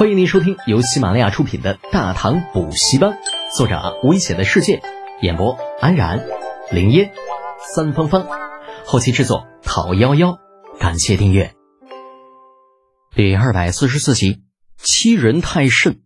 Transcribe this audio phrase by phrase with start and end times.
[0.00, 3.10] 欢迎您收听由喜马拉雅出品的《大唐补习班》，
[3.54, 4.80] 作者危险的世界，
[5.20, 6.24] 演播安然、
[6.72, 7.12] 林烟、
[7.74, 8.26] 三芳芳，
[8.86, 10.38] 后期制作陶幺幺。
[10.78, 11.52] 感谢订阅。
[13.14, 14.40] 第二百四十四集，
[14.78, 16.00] 欺人太甚。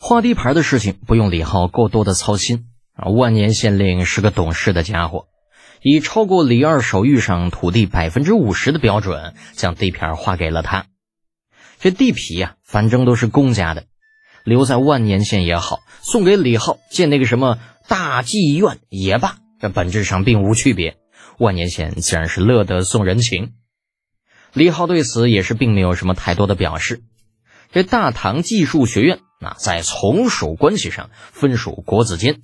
[0.00, 2.64] 画地盘的事情不用李浩过多的操心
[2.94, 3.10] 啊。
[3.10, 5.28] 万年县令是个懂事的家伙，
[5.82, 10.86] 以超过李二手域上土地百分之五十的标准，将地片划给了他。
[11.84, 13.84] 这地皮呀，反正都是公家的，
[14.42, 20.96] 留在万年县也好，送给李浩建那个什么大妓院也罢，这本质上并无区别。
[21.38, 23.52] 万年县自然是乐得送人情。
[24.54, 27.02] 李浩对此也是并没有什么太多的表示。
[27.70, 32.40] 这大唐技术学院啊，在从属关系上分属国子监，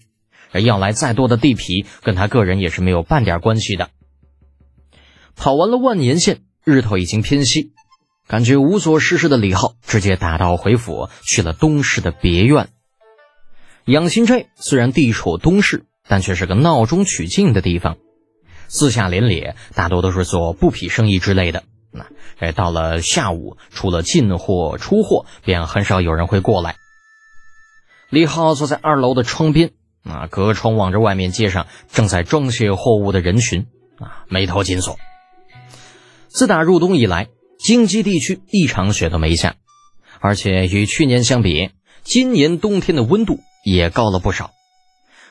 [0.53, 3.89] 要来再多的地皮，跟他个人也是没有半点关系的。
[5.35, 7.73] 跑完了万年县，日头已经偏西。
[8.31, 12.69] 感觉无所事事的李浩直接打道回府，去了东市的别院。
[13.87, 17.97] 养心斋虽然地处东市，但却是个闹中取静的地方，
[18.69, 21.65] 四下连里，大多都是做布匹生意之类的。
[21.91, 22.07] 那
[22.39, 26.77] 哎，到了下午，除了进货出货，便很少有人会过来。
[28.11, 29.73] 李浩坐在二楼的窗边，
[30.05, 33.67] 啊，隔窗望着外面街上正在装卸货物的人群，
[33.99, 34.99] 啊，眉头紧锁。
[36.29, 37.27] 自打入冬以来。
[37.71, 39.55] 京畿地区一场雪都没下，
[40.19, 41.71] 而且与去年相比，
[42.03, 44.51] 今年冬天的温度也高了不少。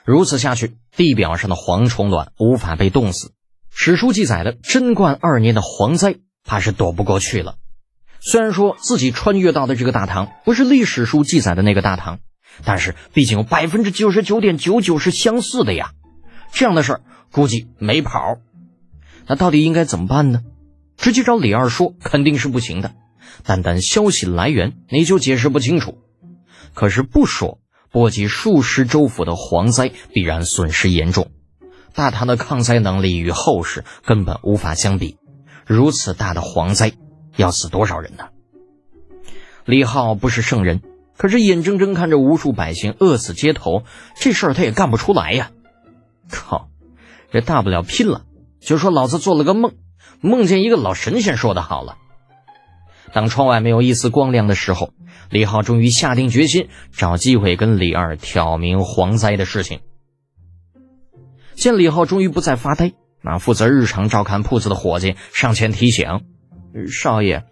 [0.05, 3.33] 如此下去，地表上的蝗虫卵无法被冻死。
[3.69, 7.55] 史书记载的贞观二年的蝗灾，怕是躲不过去了。
[8.21, 12.19] 虽然说自己穿越到的这个大唐不是历史书记载的那个大唐，
[12.63, 15.91] 但是毕竟有百分之九十九点九九是相似的呀。
[16.53, 17.01] 这样的事儿
[17.33, 18.37] 估计没跑。
[19.27, 20.41] 那到底应该怎么办呢？
[20.99, 22.93] 直接找李二说肯定是不行的，
[23.43, 25.97] 单单消息来源你就解释不清楚。
[26.73, 31.31] 可是不说，波及数十州府的蝗灾必然损失严重，
[31.93, 35.17] 大唐的抗灾能力与后世根本无法相比。
[35.65, 36.91] 如此大的蝗灾，
[37.37, 38.29] 要死多少人呢？
[39.65, 40.81] 李浩不是圣人，
[41.17, 43.83] 可是眼睁睁看着无数百姓饿死街头，
[44.19, 45.51] 这事儿他也干不出来呀！
[46.29, 46.69] 靠，
[47.31, 48.25] 这大不了拼了，
[48.59, 49.73] 就说老子做了个梦。
[50.21, 51.97] 梦见一个老神仙说的好了。
[53.11, 54.93] 当窗外没有一丝光亮的时候，
[55.29, 59.81] 李浩终于下定决心找机会跟李二挑明蝗灾的事情。
[61.55, 66.23] 见李浩终于不再发呆，那负责日常照看铺子的伙计上前提醒
[66.89, 67.45] ：“少爷，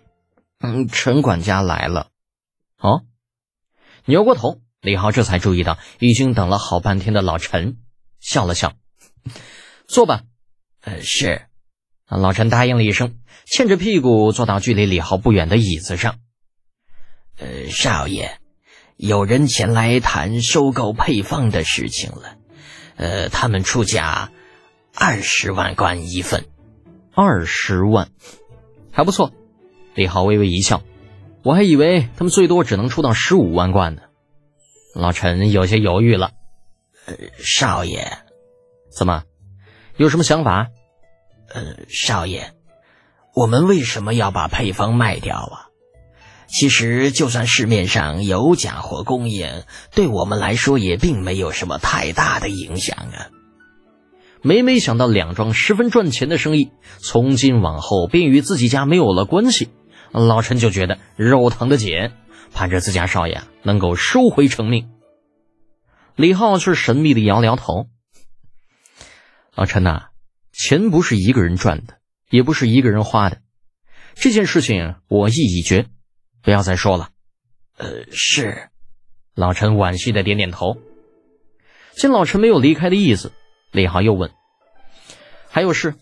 [0.60, 2.10] 嗯，陈管家来了。”
[2.80, 3.02] 哦，
[4.06, 7.78] 扭过头，李浩这才注意到已经等了好半天的老陈，
[8.20, 8.74] 笑了笑
[9.90, 10.22] ：“坐吧。
[10.86, 11.48] ”“呃，是。”
[12.10, 16.20] 老陈答应了一声，欠着屁股坐到距离李浩不远的椅子上。
[17.38, 18.38] 呃，少爷，
[18.96, 22.38] 有人前来谈收购配方的事情了。
[22.96, 24.32] 呃，他们出价
[24.96, 26.46] 二十万贯一份。
[27.14, 28.10] 二十万，
[28.92, 29.34] 还不错。
[29.94, 30.84] 李浩微微一笑，
[31.44, 34.04] 我还以为他们最多只能出到十五万贯呢。
[34.96, 36.32] 老陈有些犹豫了。
[37.06, 38.20] 呃，少爷，
[38.90, 39.24] 怎么，
[39.98, 40.70] 有什么想法？
[41.50, 42.54] 呃，少爷，
[43.34, 45.68] 我们为什么要把配方卖掉啊？
[46.48, 53.28] 其实，就算市面上有假货供应，对我们来说也并没有什么太大的影响啊。
[54.42, 59.70] 每每想到两桩十分赚钱的生意，从今往后便与自己家没有了关系，
[60.12, 62.12] 老陈就觉得肉疼的紧，
[62.54, 64.90] 盼着自家少爷能够收回成命。
[66.16, 67.88] 李浩却神秘的摇摇头
[69.54, 70.06] ：“老陈呐。”
[70.58, 72.00] 钱不是一个人赚的，
[72.32, 73.42] 也不是一个人花的。
[74.16, 75.86] 这件事情我意已决，
[76.42, 77.12] 不要再说了。
[77.78, 78.70] 呃，是。
[79.36, 80.78] 老陈惋惜的点点头。
[81.96, 83.32] 见老陈没有离开的意思，
[83.72, 84.32] 李浩又问
[85.48, 85.94] ：“还有事？”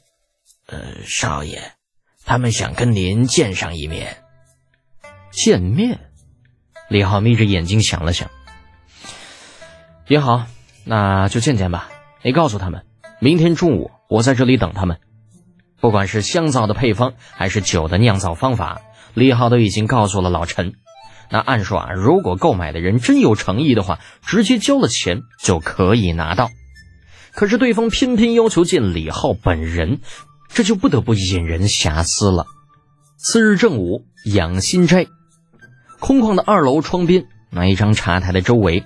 [0.68, 1.74] 呃，少爷，
[2.24, 4.24] 他们想跟您见上一面。
[5.32, 6.00] 见面？
[6.88, 8.32] 李浩眯着眼睛想了想，
[10.08, 10.48] 也好，
[10.86, 11.92] 那就见见吧。
[12.24, 12.86] 你告诉他们，
[13.20, 13.92] 明天中午。
[14.10, 14.98] 我在这里等他们，
[15.82, 18.82] 不管是香皂的配方还是酒的酿造方法，
[19.14, 20.74] 李浩都已经告诉了老陈。
[21.32, 26.52] 那按说啊，如果购买的人真有诚意的话，直接交了钱就可以拿到。
[27.34, 30.00] 可是对方偏偏要求见李浩本人，
[30.50, 32.46] 这就不得不引人遐思了。
[33.18, 35.08] 次日正午，养心斋
[36.00, 38.86] 空旷的二楼窗边，那一张茶台的周围，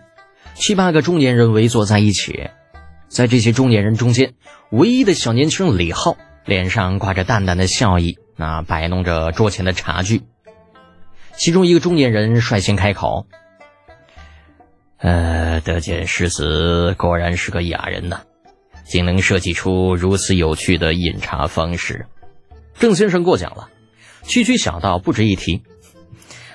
[0.55, 2.49] 七八个中年人围坐在一起。
[3.09, 4.33] 在这些中年人中间，
[4.71, 6.15] 唯一的小年轻李浩
[6.45, 10.21] 脸上挂着淡淡的笑意，那摆弄着桌前的茶具。
[11.35, 13.25] 其中一个中年人率先开口
[14.97, 18.21] ：“呃，得见世子果然是个雅人呐，
[18.85, 22.05] 竟能设计出如此有趣的饮茶方式。”
[22.79, 23.69] 郑先生过奖了，
[24.23, 25.63] 区区小道不值一提，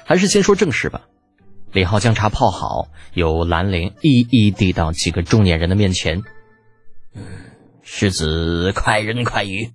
[0.05, 1.03] 还是先说正事吧。
[1.73, 6.23] 李浩将茶泡好，由兰陵一一递到几个中年人的面前。
[7.15, 7.23] 嗯，
[7.83, 9.73] 世子快人快语，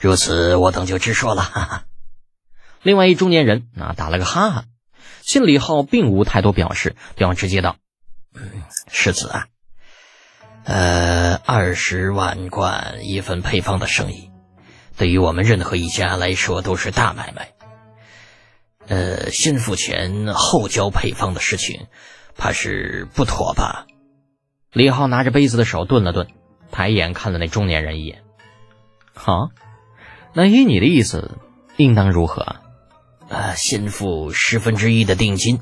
[0.00, 1.42] 如此我等就直说了。
[1.42, 1.84] 哈哈。
[2.82, 4.64] 另外一中年人啊打了个哈哈，
[5.22, 7.76] 见李浩并无太多表示，便直接道
[8.34, 9.46] ：“嗯，世子啊，
[10.64, 14.30] 呃，二十万贯一份配方的生意，
[14.96, 17.52] 对于我们任何一家来说都是大买卖。”
[18.88, 21.88] 呃，先付钱后交配方的事情，
[22.36, 23.86] 怕是不妥吧？
[24.70, 26.28] 李浩拿着杯子的手顿了顿，
[26.76, 28.22] 抬眼看了那中年人一眼。
[29.14, 29.48] 好，
[30.34, 31.38] 那依你的意思，
[31.78, 32.56] 应当如何？
[33.30, 35.58] 呃，先付十分之一的定金，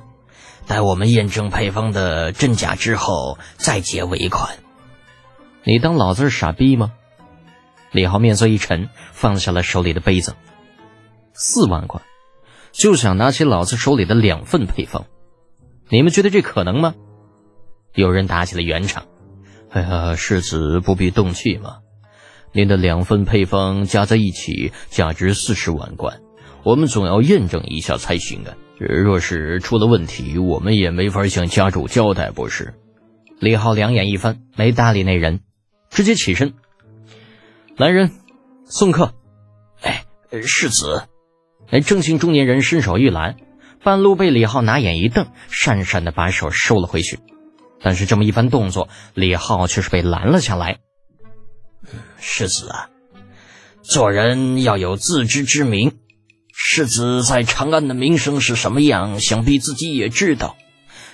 [0.66, 4.58] 待我们验证配方的真假之后再结尾款。
[5.62, 6.90] 你当老子是傻逼吗？
[7.92, 10.34] 李浩面色一沉，放下了手里的杯子。
[11.32, 12.02] 四万块。
[12.72, 15.06] 就想拿起老子手里的两份配方，
[15.88, 16.96] 你们觉得这可能吗？
[17.94, 19.06] 有人打起了圆场。
[19.74, 21.78] 哎呀，世子不必动气嘛，
[22.52, 26.20] 您的两份配方加在一起价值四十万贯，
[26.62, 28.54] 我们总要验证一下才行啊。
[28.78, 32.74] 若是出了问题，我们也没法向家主交代，不是？
[33.40, 35.40] 李浩两眼一翻，没搭理那人，
[35.90, 36.54] 直接起身。
[37.76, 38.12] 来人，
[38.64, 39.12] 送客。
[39.82, 40.04] 哎，
[40.40, 41.08] 世子。
[41.68, 43.38] 那正姓中年人伸手一拦，
[43.82, 47.18] 半路被李浩拿眼一瞪，讪讪的把手收了回去。
[47.84, 50.78] 但是这么一番动作，李浩却是被拦了下来。
[52.18, 52.88] 世子啊，
[53.82, 55.98] 做人要有自知之明。
[56.54, 60.56] 世子在长安的名声是什么样，想必自己也知道。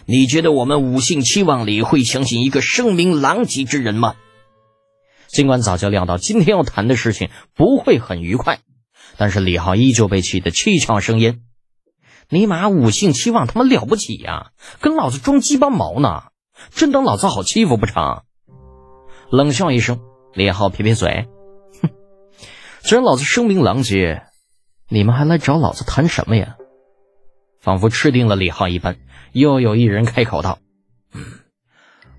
[0.07, 4.15] 你觉得我们五姓七望里会相信一个声名狼藉之人吗？
[5.27, 8.61] 尽管早就料到今天要谈的事情不会很愉快。
[9.17, 11.41] 但是李浩依旧被气得七窍生烟，
[12.29, 16.30] 尼玛五姓七望他妈了不起呀，跟老子装鸡巴毛呢，
[16.71, 18.23] 真当老子好欺负不成？
[19.31, 20.01] 冷笑一声，
[20.35, 21.29] 李浩撇撇嘴，
[21.83, 21.91] 哼，
[22.83, 24.25] 既然老子声名狼藉，
[24.89, 26.57] 你们还来找老子谈什么呀？
[27.61, 28.97] 仿佛吃定了李浩一般，
[29.33, 30.59] 又有一人开口道
[31.13, 31.41] ：“嗯，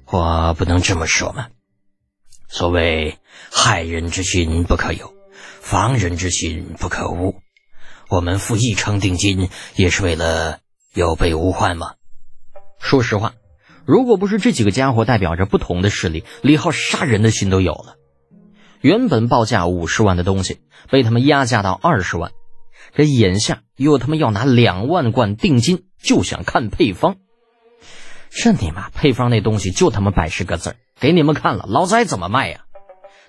[0.06, 1.48] 话不能这么说嘛，
[2.48, 3.18] 所谓
[3.52, 5.14] 害人之心不可有。”
[5.62, 7.40] 防人之心不可无，
[8.10, 10.60] 我们付一成定金也是为了
[10.94, 11.94] 有备无患嘛。
[12.80, 13.36] 说实话，
[13.86, 17.96] 如果不是这几个家伙代表着不同的势力，李浩杀人的心都有了。
[18.82, 22.32] 原本报价五十万的东西，被他们压价到二十万，
[22.94, 27.18] 这眼下又他妈要拿两万贯定金，就想看配方。
[28.30, 32.62] 这你妈配方那东西就他妈百十个字给你们看了，老子还怎么卖呀？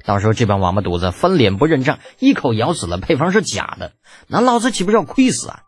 [0.04, 3.92] 到时候这帮王八犊子翻脸不认账，一口咬死了配方是假的，
[4.26, 5.62] 那老子岂不是要亏死啊？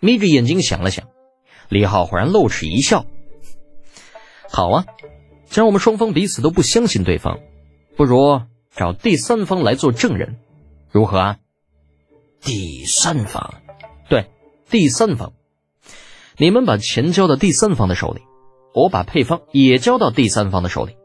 [0.00, 1.06] 眯着眼睛想了想，
[1.68, 3.06] 李浩忽然露齿一笑
[4.50, 4.86] ：“好啊，
[5.46, 7.38] 既然我们双方彼此都不相信对方，
[7.96, 8.40] 不如
[8.74, 10.36] 找第三方来做证人，
[10.90, 11.38] 如何啊？”
[12.40, 13.54] 第三方，
[14.08, 14.26] 对，
[14.70, 15.32] 第三方，
[16.36, 18.22] 你们把钱交到第三方的手里，
[18.74, 20.96] 我把配方也交到第三方的手里。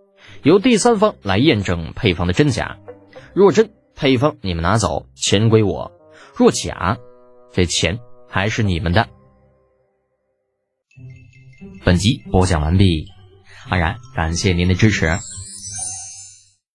[0.44, 2.78] 由第三方来验证配方的真假，
[3.34, 5.92] 若真配方你们拿走，钱归我；
[6.36, 6.98] 若假，
[7.52, 9.08] 这钱还是你们的。
[11.84, 13.08] 本集播讲完毕，
[13.70, 15.20] 安然感谢您的支持。